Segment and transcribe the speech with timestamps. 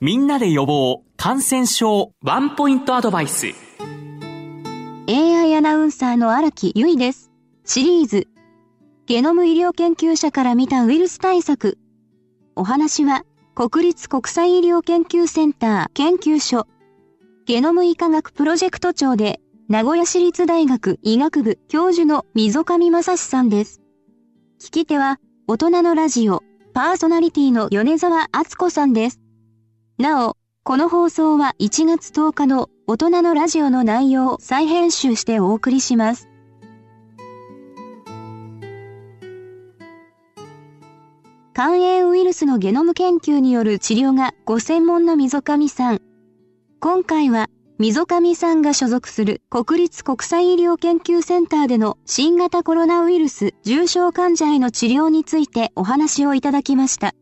[0.00, 3.48] みんなで予防感染症ワンポイントアドバイス。
[5.08, 7.32] AI アナウンサーの荒木由衣です。
[7.64, 8.28] シリーズ。
[9.06, 11.78] ゲノム医療研究者から見たウイルス対策。
[12.54, 13.24] お話は
[13.56, 16.68] 国立国際医療研究センター研究所。
[17.46, 23.80] ゲノム医科学プロジェクト長で名古屋市立大学医学部教授の溝上正史さんです。
[24.60, 25.18] 聞き手は
[25.48, 29.20] 大人のラジオパーソナリティの米沢敦子さんです。
[29.98, 36.28] なお、この放送は1月10日の大人のラジオの内容を再編集してお送りします。
[41.52, 46.00] 肝炎ウイルスのゲノム研究による治療がご専門の溝上さん。
[46.78, 47.48] 今回は
[47.80, 57.14] 溝上さんが所属する国立国際医療研究センターでの新型コロナウイルス重症患者への治療についてお話をいただきました。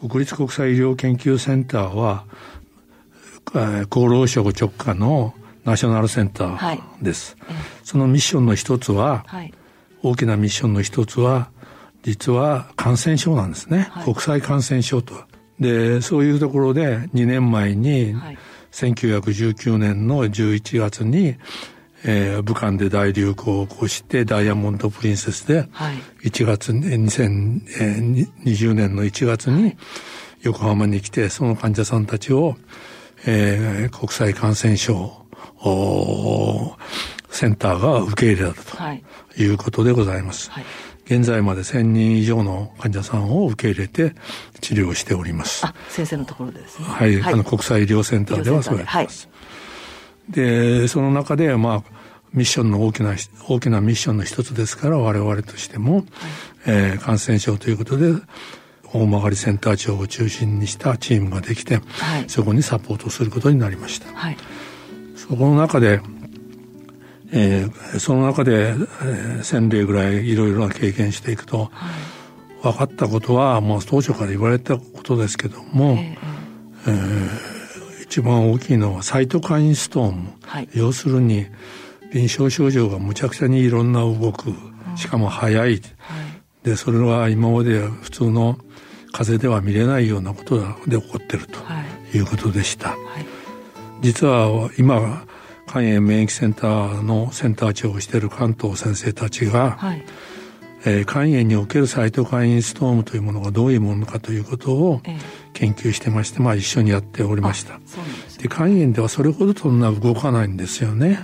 [0.00, 2.24] 国立国際医療研究センターは、
[3.52, 7.36] 厚労省直下のナショナルセンターです。
[7.40, 9.52] はい、そのミッションの一つは、はい、
[10.02, 11.50] 大きなミッションの一つは、
[12.02, 13.88] 実は感染症なんですね。
[13.90, 15.26] はい、国際感染症とは。
[15.58, 18.38] で、そういうところで2年前に、はい、
[18.72, 21.36] 1919年の11月に、
[22.04, 25.68] えー、武漢で大流行を起こしてダイヤモンド・プリンセスで
[26.22, 29.76] 1月、はい、2020年の1月に
[30.42, 32.56] 横浜に来てその患者さんたちを、
[33.26, 35.26] えー、国際感染症
[37.30, 40.50] センターが受け入れたということでございます。
[40.50, 40.64] はい、
[41.04, 44.14] 現在まで1000人以上の患者さんを受け入れて
[44.60, 45.66] 治療しております。
[45.66, 46.86] あ、先生のところですね。
[46.86, 49.28] はい、はい、あの国際医療センターではそうやってます。
[50.30, 52.00] で、その中で、まあ、
[52.32, 53.14] ミッションの大きな、
[53.48, 56.04] 大きなミッションの一つですから、我々としても、はい、
[56.66, 58.12] えー、感染症ということで、
[58.92, 64.12] 大曲センター長を中心にしたチームができて、はい、そこにサポートすることになりました。
[64.12, 64.36] はい、
[65.16, 66.00] そこの中で、
[67.32, 71.88] えー、その中で、えー、1000例ぐらいいろいろな経験していくと、は
[72.60, 77.49] い、分かったことは、まあ、当初から言われたことですけども、えー、えー
[78.10, 81.46] 一番大きいのはサイトカインストーム、はい、要するに
[82.12, 84.52] 臨床症状がむちゃくちゃにいろんな動く
[84.96, 85.80] しかも早い、はい、
[86.64, 88.58] でそれは今まで普通の
[89.12, 91.60] 風邪では見れないようなことで起こってると
[92.12, 92.18] い。
[92.18, 92.98] うことでした、はい、
[94.00, 95.24] 実は今
[95.68, 100.04] 肝炎免疫センターのセンター長をしている関東先生たちが、はい
[100.84, 105.02] えー、肝炎におけるサイトカインストームというものがどういうものかということを
[105.52, 107.78] 研究してまして、まあ一緒にやっておりました。
[108.40, 111.18] で、肝炎ではそれほどそんな動かないんですよね。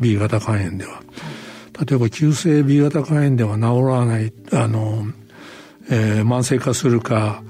[0.00, 1.02] B 型肝炎では。
[1.86, 5.06] 例えば急性 B 型肝炎では治らない、あの、
[5.90, 7.42] えー、慢性化するか、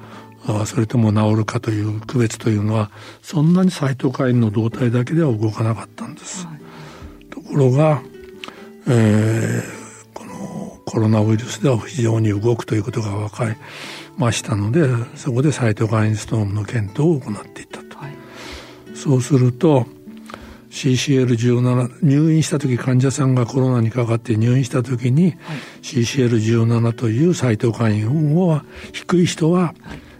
[0.66, 2.90] それとも治るかという区別というのは、
[3.22, 6.46] そんなにサイトカインの動態だけでは動かなかったんです。
[6.46, 6.60] はい、
[7.30, 8.02] ところが、
[8.88, 9.81] えー、
[10.92, 13.56] コロナウイルスでは非常に動くということが分かり
[14.18, 14.86] ましたので
[15.16, 18.12] そこでサイトカインストームの検討を行っていったと、はい、
[18.94, 19.86] そうすると
[20.70, 25.34] CCL17 入院した時患者さんがコロナにかかって入院した時に、はい、
[25.80, 29.74] CCL17 というサイトカインは低い人は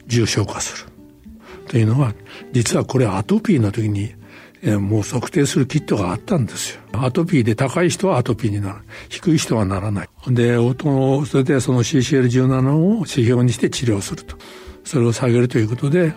[0.07, 0.91] 重症化する、
[1.69, 2.15] というのは
[2.53, 4.15] 実はこれアトピーの時に
[4.63, 6.83] もう測定するキットがあったんですよ。
[6.93, 8.79] アトピーで高い人はアトピーになる。
[9.09, 10.09] 低い人はならない。
[10.29, 14.37] で、音それでその CCL17 を指標にして治療すると。
[14.85, 16.15] それを下げるということで、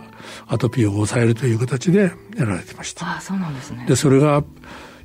[0.48, 3.18] アトピーを抑えるという形でやられてました。
[3.18, 3.86] あそうなんですね。
[3.88, 4.44] で、それが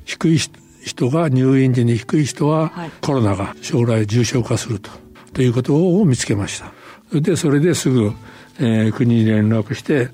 [0.05, 0.39] 低い
[0.83, 4.91] 人が入院時に低い人はコロナが将来重症化すると。
[5.33, 6.71] ということを見つけました。
[7.19, 8.11] で、それですぐ、
[8.59, 10.09] えー、国に連絡して、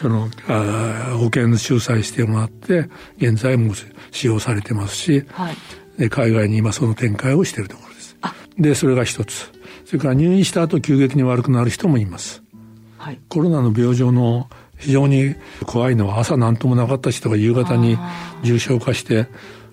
[0.00, 3.74] そのあ保険仲裁してもらって現在も
[4.12, 5.56] 使用されてますし、はい、
[5.98, 8.16] で海外に今その展開をしているところです。
[8.56, 9.50] でそれが一つ
[9.84, 12.42] それから入院した後急激に悪くなる人もいます。
[12.96, 15.34] はい、コロナの病状の非常に
[15.66, 17.98] 怖いのは朝何ともなかった人が夕方に
[18.42, 19.26] 重症化して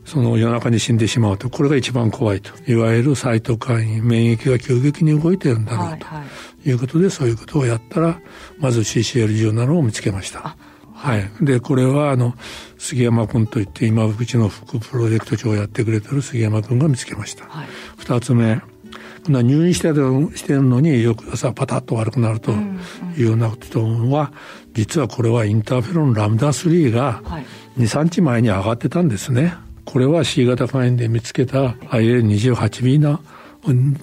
[0.06, 8.20] その夜中に死んでしまうとこれが一番怖いといわゆるサイトカイン免疫が急激に動いてるんだろうということで、そういうことをやったら
[8.58, 10.56] まず CCL17 を見つけました。
[10.94, 11.30] はい。
[11.42, 12.34] で、これは、あの、
[12.78, 17.46] 杉山君といって、今、うちの副プロジェクト長をやってくれてる杉山君が見つけました。
[17.98, 18.62] 二、はい、つ目、
[19.28, 22.52] 入院してるしてるのに、翌朝パタッと悪くなると
[23.18, 24.32] いうようなことは、
[24.74, 27.22] 実はこれはインターフェロンラムダ3が
[27.78, 29.54] 2、3日前に上がってたんですね。
[29.86, 33.20] これは C 型肝炎で見つけた IL28B な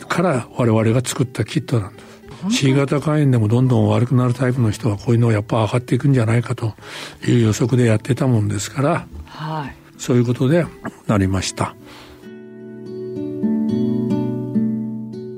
[0.08, 2.12] から我々が作ったキットなんです。
[2.50, 6.75] C 型肝炎でもどんどん悪くなるタイプの人はこういうのはやっぱ上がっていくんじゃないかと
[7.26, 10.67] いう予測でやってたもんですから、はい、そういうことで
[11.06, 11.76] なりました。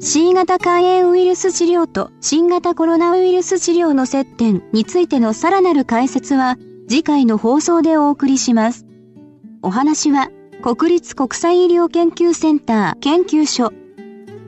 [0.01, 6.57] C 型肝炎ウイルス治療と新型コロナウイルス治療の接点についてのさらなる解説は
[6.89, 8.87] 次回の放送でお送りします。
[9.63, 10.31] お話は
[10.65, 13.71] 国立国際医療研究センター研究所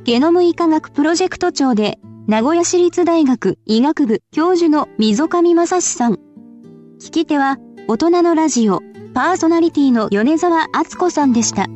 [0.04, 6.14] ゲノム医科学プロジェクト長で名古屋市立大学医学部教授の溝上正史さん。
[6.14, 8.80] 聞き手は大人のラジオ
[9.12, 11.66] パーソナリティの米沢敦子さんでした。